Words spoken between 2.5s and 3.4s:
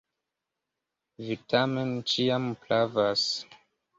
pravas.